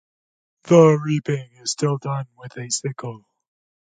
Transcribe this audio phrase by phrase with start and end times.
[0.63, 3.23] The reaping is still done with a sickle.